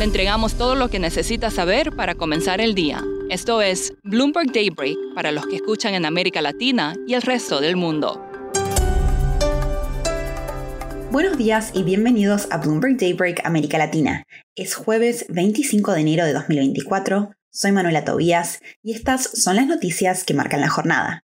Le 0.00 0.06
entregamos 0.06 0.54
todo 0.54 0.76
lo 0.76 0.88
que 0.88 0.98
necesita 0.98 1.50
saber 1.50 1.94
para 1.94 2.14
comenzar 2.14 2.62
el 2.62 2.74
día. 2.74 3.04
Esto 3.28 3.60
es 3.60 3.92
Bloomberg 4.02 4.50
Daybreak 4.50 4.96
para 5.14 5.30
los 5.30 5.46
que 5.46 5.56
escuchan 5.56 5.92
en 5.92 6.06
América 6.06 6.40
Latina 6.40 6.94
y 7.06 7.12
el 7.12 7.20
resto 7.20 7.60
del 7.60 7.76
mundo. 7.76 8.26
Buenos 11.10 11.36
días 11.36 11.72
y 11.74 11.82
bienvenidos 11.82 12.48
a 12.50 12.56
Bloomberg 12.56 12.96
Daybreak 12.96 13.44
América 13.44 13.76
Latina. 13.76 14.24
Es 14.54 14.74
jueves 14.74 15.26
25 15.28 15.92
de 15.92 16.00
enero 16.00 16.24
de 16.24 16.32
2024, 16.32 17.32
soy 17.50 17.72
Manuela 17.72 18.02
Tobías 18.02 18.60
y 18.82 18.94
estas 18.94 19.24
son 19.24 19.56
las 19.56 19.66
noticias 19.66 20.24
que 20.24 20.32
marcan 20.32 20.62
la 20.62 20.70
jornada. 20.70 21.24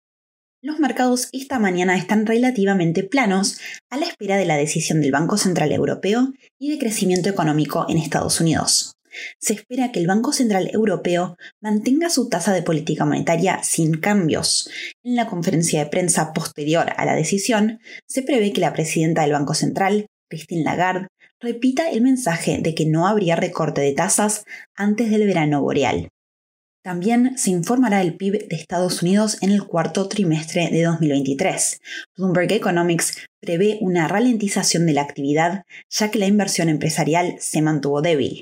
Los 0.60 0.80
mercados 0.80 1.28
esta 1.30 1.60
mañana 1.60 1.96
están 1.96 2.26
relativamente 2.26 3.04
planos 3.04 3.60
a 3.90 3.96
la 3.96 4.06
espera 4.06 4.36
de 4.36 4.44
la 4.44 4.56
decisión 4.56 5.00
del 5.00 5.12
Banco 5.12 5.36
Central 5.36 5.70
Europeo 5.70 6.32
y 6.58 6.72
de 6.72 6.78
crecimiento 6.78 7.28
económico 7.28 7.86
en 7.88 7.96
Estados 7.96 8.40
Unidos. 8.40 8.96
Se 9.38 9.52
espera 9.52 9.92
que 9.92 10.00
el 10.00 10.08
Banco 10.08 10.32
Central 10.32 10.68
Europeo 10.72 11.36
mantenga 11.62 12.10
su 12.10 12.28
tasa 12.28 12.52
de 12.52 12.62
política 12.62 13.04
monetaria 13.04 13.62
sin 13.62 13.98
cambios. 13.98 14.68
En 15.04 15.14
la 15.14 15.28
conferencia 15.28 15.78
de 15.78 15.90
prensa 15.90 16.32
posterior 16.32 16.92
a 16.96 17.04
la 17.04 17.14
decisión, 17.14 17.78
se 18.08 18.22
prevé 18.22 18.52
que 18.52 18.60
la 18.60 18.72
presidenta 18.72 19.22
del 19.22 19.32
Banco 19.32 19.54
Central, 19.54 20.06
Christine 20.28 20.64
Lagarde, 20.64 21.06
repita 21.40 21.88
el 21.88 22.00
mensaje 22.00 22.58
de 22.60 22.74
que 22.74 22.84
no 22.84 23.06
habría 23.06 23.36
recorte 23.36 23.80
de 23.80 23.92
tasas 23.92 24.42
antes 24.74 25.08
del 25.08 25.24
verano 25.24 25.62
boreal. 25.62 26.08
También 26.88 27.36
se 27.36 27.50
informará 27.50 28.00
el 28.00 28.16
PIB 28.16 28.48
de 28.48 28.56
Estados 28.56 29.02
Unidos 29.02 29.36
en 29.42 29.50
el 29.50 29.66
cuarto 29.66 30.08
trimestre 30.08 30.70
de 30.70 30.84
2023. 30.84 31.82
Bloomberg 32.16 32.50
Economics 32.50 33.26
prevé 33.42 33.76
una 33.82 34.08
ralentización 34.08 34.86
de 34.86 34.94
la 34.94 35.02
actividad, 35.02 35.66
ya 35.90 36.10
que 36.10 36.18
la 36.18 36.24
inversión 36.24 36.70
empresarial 36.70 37.34
se 37.40 37.60
mantuvo 37.60 38.00
débil. 38.00 38.40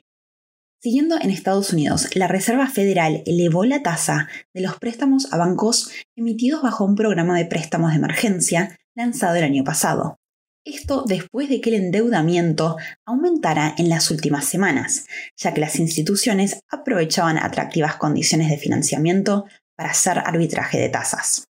Siguiendo 0.80 1.17
en 1.20 1.30
Estados 1.30 1.72
Unidos, 1.72 2.14
la 2.14 2.28
Reserva 2.28 2.69
Federal 2.69 3.24
elevó 3.27 3.64
la 3.64 3.83
tasa 3.83 4.28
de 4.55 4.61
los 4.61 4.78
préstamos 4.78 5.33
a 5.33 5.39
bancos 5.39 5.91
emitidos 6.14 6.62
bajo 6.62 6.84
un 6.84 6.94
programa 6.94 7.36
de 7.36 7.47
préstamos 7.47 7.91
de 7.91 7.97
emergencia 7.97 8.78
lanzado 8.94 9.34
el 9.34 9.42
año 9.42 9.64
pasado. 9.64 10.19
Esto 10.67 11.05
después 11.06 11.48
de 11.48 11.61
que 11.61 11.70
el 11.70 11.77
endeudamiento 11.77 12.77
aumentara 13.06 13.72
en 13.78 13.89
las 13.89 14.11
últimas 14.11 14.47
semanas, 14.47 15.06
ya 15.36 15.55
que 15.55 15.61
las 15.61 15.77
instituciones 15.77 16.58
aprovechaban 16.69 17.39
atractivas 17.39 17.95
condiciones 17.95 18.50
de 18.50 18.58
financiamiento 18.58 19.45
para 19.77 19.91
hacer 19.91 20.19
arbitraje 20.19 20.81
de 20.81 20.89
tasas. 20.89 21.45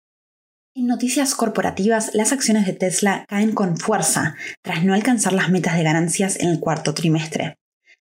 En 0.74 0.86
noticias 0.86 1.34
corporativas, 1.34 2.14
las 2.14 2.32
acciones 2.32 2.64
de 2.64 2.72
Tesla 2.72 3.26
caen 3.28 3.52
con 3.52 3.76
fuerza 3.76 4.34
tras 4.62 4.82
no 4.82 4.94
alcanzar 4.94 5.34
las 5.34 5.50
metas 5.50 5.76
de 5.76 5.82
ganancias 5.82 6.40
en 6.40 6.48
el 6.48 6.58
cuarto 6.58 6.94
trimestre. 6.94 7.56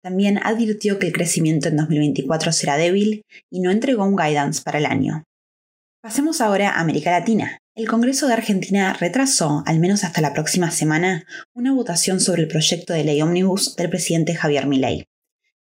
También 0.02 0.40
advirtió 0.42 1.00
que 1.00 1.08
el 1.08 1.14
crecimiento 1.14 1.68
en 1.68 1.76
2024 1.76 2.54
será 2.54 2.78
débil 2.78 3.24
y 3.52 3.60
no 3.60 3.72
entregó 3.72 4.06
un 4.06 4.16
guidance 4.16 4.62
para 4.64 4.78
el 4.78 4.86
año. 4.86 5.26
Pasemos 6.02 6.40
ahora 6.40 6.70
a 6.70 6.80
América 6.80 7.12
Latina. 7.12 7.58
El 7.76 7.88
Congreso 7.88 8.28
de 8.28 8.34
Argentina 8.34 8.94
retrasó, 8.94 9.64
al 9.66 9.80
menos 9.80 10.04
hasta 10.04 10.22
la 10.22 10.34
próxima 10.34 10.70
semana, 10.70 11.26
una 11.54 11.74
votación 11.74 12.20
sobre 12.20 12.44
el 12.44 12.48
proyecto 12.48 12.94
de 12.94 13.04
ley 13.04 13.20
ómnibus 13.20 13.76
del 13.76 13.90
presidente 13.90 14.36
Javier 14.36 14.68
Milei. 14.68 15.08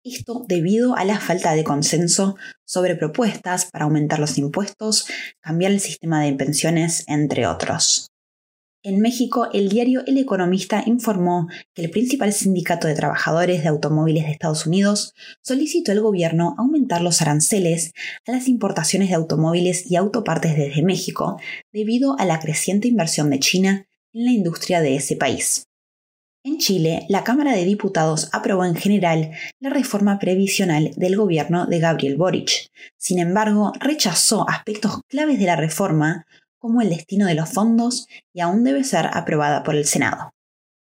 Esto 0.03 0.43
debido 0.49 0.97
a 0.97 1.05
la 1.05 1.21
falta 1.21 1.53
de 1.53 1.65
consenso 1.65 2.37
sobre 2.65 2.97
propuestas 2.97 3.67
para 3.71 3.85
aumentar 3.85 4.21
los 4.21 4.39
impuestos, 4.39 5.07
cambiar 5.41 5.71
el 5.71 5.81
sistema 5.81 6.23
de 6.23 6.33
pensiones, 6.33 7.05
entre 7.09 7.47
otros. 7.47 8.11
En 8.89 9.01
México, 9.01 9.49
el 9.53 9.69
diario 9.69 10.03
El 10.07 10.17
Economista 10.17 10.83
informó 10.87 11.47
que 11.75 11.83
el 11.83 11.91
principal 11.91 12.33
sindicato 12.33 12.89
de 12.89 12.95
trabajadores 12.95 13.63
de 13.63 13.69
automóviles 13.69 14.25
de 14.25 14.31
Estados 14.31 14.65
Unidos 14.65 15.13
solicitó 15.43 15.93
al 15.93 16.01
gobierno 16.01 16.55
aumentar 16.57 17.03
los 17.03 17.21
aranceles 17.21 17.93
a 18.27 18.33
las 18.33 18.49
importaciones 18.49 19.11
de 19.11 19.17
automóviles 19.17 19.91
y 19.91 19.97
autopartes 19.97 20.57
desde 20.57 20.83
México 20.83 21.39
debido 21.71 22.19
a 22.19 22.25
la 22.25 22.41
creciente 22.41 22.89
inversión 22.89 23.29
de 23.29 23.41
China 23.41 23.87
en 24.15 24.25
la 24.25 24.31
industria 24.31 24.81
de 24.81 24.97
ese 24.97 25.17
país. 25.17 25.65
En 26.43 26.57
Chile, 26.57 27.05
la 27.11 27.25
Cámara 27.25 27.55
de 27.55 27.67
Diputados 27.67 28.31
aprobó 28.33 28.65
en 28.65 28.75
general 28.75 29.33
la 29.61 29.69
reforma 29.69 30.19
previsional 30.19 30.93
del 30.97 31.15
gobierno 31.15 31.67
de 31.67 31.79
Gabriel 31.79 32.17
Boric. 32.17 32.71
Sin 32.97 33.19
embargo, 33.19 33.75
rechazó 33.81 34.49
aspectos 34.49 35.03
claves 35.09 35.39
de 35.39 35.45
la 35.45 35.57
reforma 35.57 36.25
como 36.59 36.83
el 36.83 36.91
destino 36.91 37.27
de 37.27 37.35
los 37.35 37.49
fondos 37.49 38.07
y 38.33 38.41
aún 38.41 38.65
debe 38.65 38.85
ser 38.85 39.09
aprobada 39.13 39.63
por 39.63 39.75
el 39.75 39.85
Senado. 39.85 40.33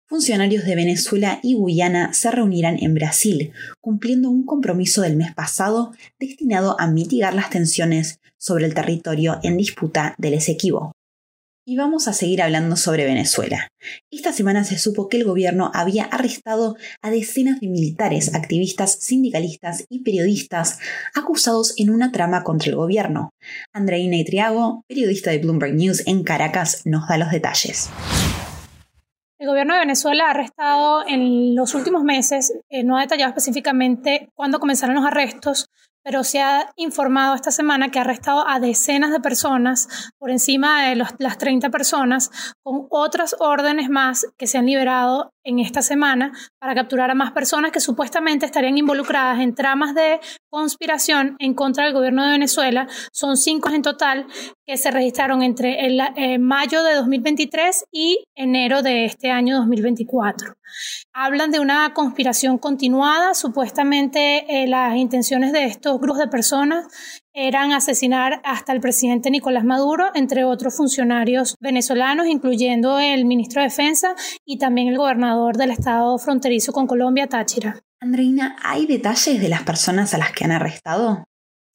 Funcionarios 0.08 0.66
de 0.66 0.76
Venezuela 0.76 1.40
y 1.44 1.54
Guyana 1.54 2.14
se 2.14 2.32
reunirán 2.32 2.78
en 2.82 2.96
Brasil, 2.96 3.52
cumpliendo 3.80 4.32
un 4.32 4.44
compromiso 4.44 5.04
del 5.04 5.16
mes 5.16 5.36
pasado 5.36 5.92
destinado 6.20 6.76
a 6.80 6.88
mitigar 6.88 7.36
las 7.36 7.52
tensiones 7.52 8.20
sobre 8.38 8.66
el 8.66 8.74
territorio 8.74 9.40
en 9.44 9.58
disputa 9.58 10.16
del 10.18 10.34
Esequibo. 10.34 10.94
Y 11.70 11.78
vamos 11.78 12.08
a 12.08 12.14
seguir 12.14 12.42
hablando 12.42 12.76
sobre 12.76 13.06
Venezuela. 13.06 13.68
Esta 14.10 14.34
semana 14.34 14.64
se 14.64 14.80
supo 14.80 15.08
que 15.08 15.18
el 15.18 15.24
gobierno 15.24 15.70
había 15.76 16.06
arrestado 16.06 16.76
a 17.04 17.12
decenas 17.12 17.60
de 17.60 17.68
militares, 17.68 18.34
activistas, 18.34 18.98
sindicalistas 19.02 19.86
y 19.88 20.00
periodistas 20.02 20.80
acusados 21.14 21.76
en 21.78 21.92
una 21.92 22.12
trama 22.12 22.44
contra 22.44 22.70
el 22.70 22.76
gobierno. 22.76 23.30
Andreina 23.72 24.18
Itriago, 24.18 24.84
periodista 24.88 25.30
de 25.30 25.38
Bloomberg 25.38 25.76
News 25.76 26.08
en 26.08 26.24
Caracas, 26.24 26.82
nos 26.86 27.08
da 27.08 27.20
los 27.20 27.30
detalles. 27.30 27.92
El 29.38 29.48
gobierno 29.48 29.76
de 29.76 29.82
Venezuela 29.82 30.26
ha 30.26 30.32
arrestado 30.32 31.08
en 31.08 31.54
los 31.54 31.76
últimos 31.76 32.04
meses, 32.04 32.52
eh, 32.72 32.84
no 32.84 32.98
ha 32.98 33.02
detallado 33.02 33.30
específicamente 33.30 34.32
cuándo 34.34 34.60
comenzaron 34.60 34.96
los 34.96 35.06
arrestos, 35.06 35.70
pero 36.04 36.24
se 36.24 36.42
ha 36.42 36.72
informado 36.76 37.36
esta 37.36 37.52
semana 37.52 37.90
que 37.90 38.00
ha 38.00 38.04
arrestado 38.04 38.48
a 38.48 38.60
decenas 38.60 39.12
de 39.12 39.20
personas, 39.20 40.12
por 40.18 40.32
encima 40.32 40.90
de 40.90 40.96
las 40.96 41.38
30 41.38 41.70
personas, 41.70 42.32
con 42.64 42.88
otras 42.90 43.36
órdenes 43.40 43.90
más 43.90 44.26
que 44.38 44.48
se 44.48 44.58
han 44.58 44.66
liberado 44.66 45.32
en 45.50 45.60
esta 45.60 45.82
semana 45.82 46.32
para 46.60 46.76
capturar 46.76 47.10
a 47.10 47.16
más 47.16 47.32
personas 47.32 47.72
que 47.72 47.80
supuestamente 47.80 48.46
estarían 48.46 48.78
involucradas 48.78 49.40
en 49.40 49.56
tramas 49.56 49.96
de 49.96 50.20
conspiración 50.50 51.36
en 51.40 51.54
contra 51.54 51.86
del 51.86 51.94
gobierno 51.94 52.24
de 52.24 52.32
Venezuela. 52.32 52.88
Son 53.12 53.36
cinco 53.36 53.70
en 53.70 53.82
total 53.82 54.28
que 54.66 54.78
se 54.78 54.92
registraron 54.92 55.42
entre 55.42 55.86
el, 55.88 56.00
eh, 56.16 56.38
mayo 56.38 56.84
de 56.84 56.94
2023 56.96 57.86
y 57.92 58.24
enero 58.36 58.84
de 58.84 59.06
este 59.06 59.32
año 59.32 59.58
2024. 59.58 60.56
Hablan 61.14 61.52
de 61.52 61.60
una 61.60 61.94
conspiración 61.94 62.60
continuada. 62.60 63.34
Supuestamente 63.34 64.46
eh, 64.48 64.68
las 64.68 64.96
intenciones 64.96 65.52
de 65.52 65.66
estos 65.66 66.00
grupos 66.00 66.20
de 66.20 66.28
personas 66.28 66.86
eran 67.34 67.72
asesinar 67.72 68.42
hasta 68.44 68.74
el 68.74 68.80
presidente 68.80 69.32
Nicolás 69.32 69.64
Maduro, 69.64 70.08
entre 70.16 70.46
otros 70.46 70.76
funcionarios 70.76 71.56
venezolanos, 71.60 72.28
incluyendo 72.28 73.00
el 73.00 73.26
ministro 73.26 73.62
de 73.62 73.70
Defensa 73.70 74.16
y 74.46 74.58
también 74.58 74.88
el 74.88 74.98
gobernador 74.98 75.58
del 75.58 75.72
estado 75.72 76.18
fronterizo 76.18 76.72
con 76.72 76.88
Colombia, 76.88 77.28
Táchira. 77.28 77.80
Andreina, 78.02 78.56
¿hay 78.64 78.86
detalles 78.86 79.42
de 79.42 79.50
las 79.50 79.64
personas 79.64 80.14
a 80.14 80.18
las 80.18 80.32
que 80.32 80.46
han 80.46 80.52
arrestado? 80.52 81.26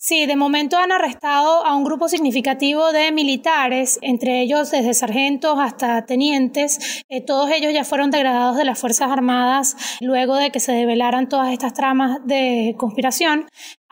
Sí, 0.07 0.27
de 0.27 0.37
momento 0.37 0.77
han 0.77 0.93
arrestado 0.93 1.65
a 1.65 1.75
un 1.75 1.83
grupo 1.83 2.09
significativo 2.09 2.93
de 2.93 3.11
militares, 3.11 3.99
entre 4.03 4.43
ellos 4.43 4.71
desde 4.71 4.93
sargentos 4.93 5.59
hasta 5.59 6.05
tenientes. 6.05 7.03
Eh, 7.09 7.23
todos 7.23 7.49
ellos 7.51 7.73
ya 7.73 7.85
fueron 7.85 8.11
degradados 8.11 8.59
de 8.59 8.67
las 8.67 8.79
Fuerzas 8.79 9.11
Armadas 9.11 9.99
luego 10.03 10.37
de 10.37 10.51
que 10.51 10.61
se 10.61 10.73
develaran 10.73 11.31
todas 11.31 11.55
estas 11.55 11.73
tramas 11.73 12.19
de 12.27 12.75
conspiración. 12.77 13.47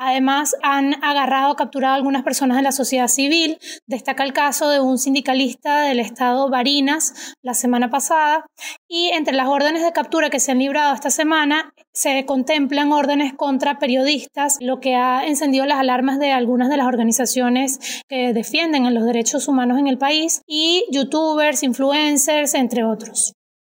Además, 0.04 0.56
han 0.64 0.94
agarrado, 1.04 1.54
capturado 1.54 1.94
a 1.94 1.96
algunas 1.96 2.24
personas 2.24 2.56
de 2.56 2.64
la 2.64 2.72
sociedad 2.72 3.06
civil. 3.06 3.58
Destaca 3.86 4.24
el 4.24 4.32
caso 4.32 4.68
de 4.68 4.80
un 4.80 4.98
sindicalista 4.98 5.82
del 5.82 6.00
estado 6.00 6.50
Barinas 6.50 7.34
la 7.40 7.54
semana 7.54 7.88
pasada. 7.88 8.44
Y 8.88 9.10
entre 9.10 9.32
las 9.32 9.46
órdenes 9.46 9.84
de 9.84 9.92
captura 9.92 10.28
que 10.28 10.40
se 10.40 10.50
han 10.50 10.58
librado 10.58 10.92
esta 10.92 11.10
semana, 11.10 11.72
se 11.92 12.26
contemplan 12.26 12.90
órdenes 12.90 13.32
contra 13.34 13.78
periodistas, 13.78 14.56
lo 14.60 14.80
que 14.80 14.96
ha 14.96 15.24
encendido 15.24 15.66
las 15.66 15.78
alarmas 15.78 16.18
de 16.18 16.32
algunas 16.32 16.68
de 16.68 16.78
las 16.78 16.88
organizaciones 16.88 18.02
que 18.08 18.32
defienden 18.32 18.92
los 18.92 19.04
derechos 19.04 19.46
humanos 19.46 19.78
en 19.78 19.86
el 19.86 19.98
país, 19.98 20.42
y 20.48 20.84
youtubers, 20.90 21.62
influencers, 21.62 22.54
entre 22.54 22.82
otros. 22.82 23.34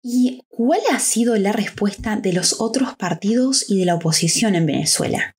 ¿Y 0.05 0.43
cuál 0.49 0.81
ha 0.93 1.01
sido 1.01 1.37
la 1.37 1.51
respuesta 1.51 2.15
de 2.15 2.33
los 2.33 2.61
otros 2.61 2.95
partidos 2.95 3.69
y 3.69 3.81
de 3.81 3.87
la 3.87 3.97
oposición 3.97 4.55
en 4.55 4.67
Venezuela? 4.67 5.35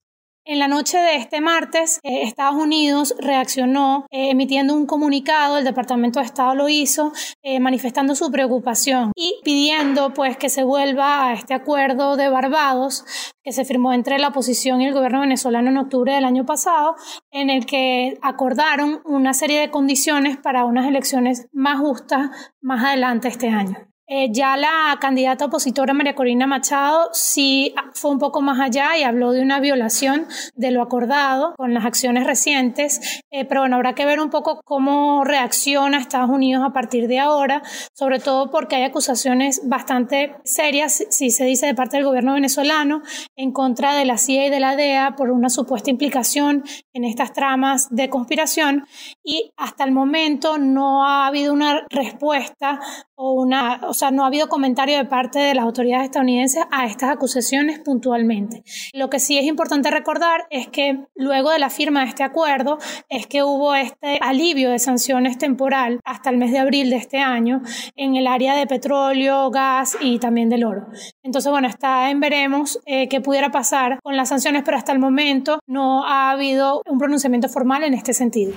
En 0.46 0.60
la 0.60 0.68
noche 0.68 0.98
de 0.98 1.16
este 1.16 1.40
martes, 1.40 2.02
eh, 2.04 2.24
Estados 2.24 2.62
Unidos 2.62 3.16
reaccionó 3.18 4.06
eh, 4.12 4.32
emitiendo 4.32 4.76
un 4.76 4.86
comunicado, 4.86 5.58
el 5.58 5.64
Departamento 5.64 6.20
de 6.20 6.26
Estado 6.26 6.54
lo 6.54 6.68
hizo, 6.68 7.14
eh, 7.44 7.62
manifestando 7.62 8.14
su 8.14 8.30
preocupación 8.30 9.14
y 9.16 9.40
pidiendo 9.46 10.14
pues 10.14 10.36
que 10.36 10.50
se 10.50 10.66
vuelva 10.66 11.28
a 11.28 11.34
este 11.34 11.54
acuerdo 11.54 12.18
de 12.18 12.28
Barbados 12.28 13.06
que 13.42 13.54
se 13.54 13.64
firmó 13.64 13.94
entre 13.94 14.20
la 14.20 14.30
oposición 14.30 14.82
y 14.82 14.88
el 14.88 14.94
gobierno 14.94 15.22
venezolano 15.22 15.70
en 15.70 15.78
octubre 15.78 16.14
del 16.14 16.26
año 16.26 16.46
pasado, 16.46 16.96
en 17.32 17.50
el 17.50 17.66
que 17.66 18.18
acordaron 18.22 19.02
una 19.06 19.34
serie 19.34 19.62
de 19.62 19.72
condiciones 19.72 20.36
para 20.36 20.66
unas 20.66 20.88
elecciones 20.88 21.48
más 21.54 21.80
justas 21.80 22.32
más 22.60 22.84
adelante 22.84 23.30
este 23.30 23.48
año. 23.48 23.93
Eh, 24.06 24.30
ya 24.32 24.58
la 24.58 24.98
candidata 25.00 25.46
opositora 25.46 25.94
María 25.94 26.14
Corina 26.14 26.46
Machado 26.46 27.10
sí 27.14 27.74
fue 27.94 28.12
un 28.12 28.20
poco 28.20 28.42
más 28.42 28.60
allá 28.60 28.98
y 28.98 29.04
habló 29.04 29.32
de 29.32 29.42
una 29.42 29.62
violación 29.62 30.28
de 30.56 30.72
lo 30.72 30.82
acordado 30.82 31.54
con 31.56 31.74
las 31.74 31.86
acciones 31.86 32.26
recientes, 32.26 33.24
eh, 33.32 33.46
pero 33.46 33.62
bueno, 33.62 33.78
habrá 33.78 33.96
que 33.96 34.06
ver 34.06 34.20
un 34.20 34.30
poco 34.30 34.62
cómo 34.66 35.24
reacciona 35.24 36.00
Estados 36.00 36.30
Unidos 36.30 36.66
a 36.66 36.74
partir 36.74 37.08
de 37.08 37.20
ahora, 37.20 37.62
sobre 37.94 38.20
todo 38.20 38.52
porque 38.52 38.76
hay 38.76 38.84
acusaciones 38.84 39.62
bastante 39.64 40.36
serias, 40.44 41.06
si 41.10 41.30
se 41.30 41.46
dice 41.46 41.68
de 41.68 41.74
parte 41.74 41.96
del 41.96 42.06
gobierno 42.06 42.34
venezolano, 42.34 43.04
en 43.38 43.54
contra 43.54 43.96
de 43.96 44.04
la 44.04 44.18
CIA 44.18 44.48
y 44.48 44.50
de 44.50 44.60
la 44.60 44.76
DEA 44.76 45.16
por 45.16 45.32
una 45.32 45.50
supuesta 45.50 45.90
implicación 45.90 46.66
en 46.92 47.06
estas 47.06 47.32
tramas 47.32 47.88
de 47.90 48.10
conspiración. 48.10 48.86
Y 49.24 49.54
hasta 49.56 49.86
el 49.86 49.94
momento 49.94 50.58
no 50.58 51.06
ha 51.06 51.28
habido 51.28 51.54
una 51.54 51.86
respuesta 51.90 52.82
o 53.16 53.34
una 53.34 53.93
o 53.94 53.96
sea, 53.96 54.10
no 54.10 54.24
ha 54.24 54.28
habido 54.28 54.50
comentario 54.50 54.98
de 54.98 55.06
parte 55.06 55.38
de 55.38 55.54
las 55.54 55.66
autoridades 55.66 56.06
estadounidenses 56.06 56.64
a 56.72 56.88
estas 56.88 57.12
acusaciones 57.12 57.78
puntualmente. 57.78 58.64
Lo 58.92 59.08
que 59.08 59.20
sí 59.20 59.38
es 59.38 59.46
importante 59.46 59.92
recordar 59.92 60.48
es 60.50 60.68
que 60.68 61.06
luego 61.14 61.52
de 61.52 61.60
la 61.60 61.70
firma 61.70 62.02
de 62.02 62.08
este 62.08 62.24
acuerdo 62.24 62.80
es 63.08 63.28
que 63.28 63.44
hubo 63.44 63.76
este 63.76 64.18
alivio 64.20 64.72
de 64.72 64.80
sanciones 64.80 65.38
temporal 65.38 66.00
hasta 66.06 66.32
el 66.32 66.38
mes 66.38 66.52
de 66.52 66.58
abril 66.58 66.90
de 66.90 66.96
este 66.96 67.20
año 67.20 67.62
en 67.96 68.16
el 68.16 68.26
área 68.26 68.56
de 68.56 68.66
petróleo, 68.66 69.52
gas 69.52 69.96
y 70.02 70.18
también 70.18 70.50
del 70.50 70.64
oro. 70.64 70.88
Entonces, 71.22 71.52
bueno, 71.52 71.68
está 71.68 72.10
en 72.10 72.20
veremos 72.20 72.80
eh, 72.88 73.08
qué 73.10 73.22
pudiera 73.22 73.52
pasar 73.52 74.00
con 74.02 74.18
las 74.18 74.30
sanciones, 74.30 74.64
pero 74.66 74.76
hasta 74.76 74.92
el 74.92 74.98
momento 74.98 75.60
no 75.68 76.04
ha 76.04 76.32
habido 76.32 76.82
un 76.90 76.98
pronunciamiento 76.98 77.48
formal 77.48 77.84
en 77.84 77.94
este 77.94 78.16
sentido. 78.16 78.54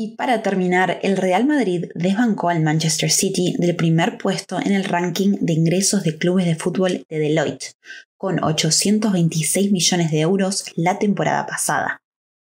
Y 0.00 0.14
para 0.14 0.44
terminar, 0.44 1.00
el 1.02 1.16
Real 1.16 1.44
Madrid 1.44 1.86
desbancó 1.96 2.50
al 2.50 2.62
Manchester 2.62 3.10
City 3.10 3.56
del 3.58 3.74
primer 3.74 4.16
puesto 4.16 4.60
en 4.60 4.70
el 4.70 4.84
ranking 4.84 5.38
de 5.40 5.54
ingresos 5.54 6.04
de 6.04 6.16
clubes 6.16 6.46
de 6.46 6.54
fútbol 6.54 7.04
de 7.08 7.18
Deloitte, 7.18 7.72
con 8.16 8.38
826 8.44 9.72
millones 9.72 10.12
de 10.12 10.20
euros 10.20 10.66
la 10.76 11.00
temporada 11.00 11.46
pasada. 11.46 12.00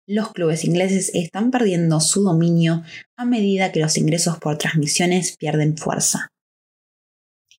Los 0.04 0.32
clubes 0.32 0.64
ingleses 0.64 1.12
están 1.14 1.52
perdiendo 1.52 2.00
su 2.00 2.24
dominio 2.24 2.82
a 3.16 3.24
medida 3.24 3.70
que 3.70 3.78
los 3.78 3.96
ingresos 3.98 4.38
por 4.38 4.58
transmisiones 4.58 5.36
pierden 5.36 5.76
fuerza. 5.76 6.32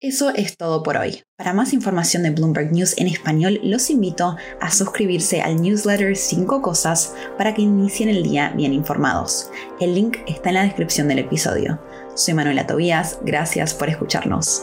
Eso 0.01 0.31
es 0.33 0.57
todo 0.57 0.85
por 0.85 0.97
hoy. 0.97 1.25
Para 1.37 1.53
más 1.53 1.73
información 1.73 2.23
de 2.23 2.31
Bloomberg 2.31 2.71
News 2.71 2.97
en 2.99 3.09
español, 3.09 3.59
los 3.65 3.91
invito 3.91 4.37
a 4.61 4.71
suscribirse 4.71 5.43
al 5.43 5.61
newsletter 5.61 6.17
5 6.17 6.63
cosas 6.63 7.15
para 7.37 7.53
que 7.53 7.63
inicien 7.63 8.09
el 8.09 8.23
día 8.23 8.53
bien 8.55 8.73
informados. 8.73 9.51
El 9.81 9.97
link 9.97 10.19
está 10.29 10.51
en 10.51 10.55
la 10.55 10.63
descripción 10.63 11.09
del 11.09 11.19
episodio. 11.19 11.81
Soy 12.15 12.35
Manuela 12.35 12.65
Tobías, 12.65 13.19
gracias 13.25 13.75
por 13.75 13.89
escucharnos. 13.89 14.63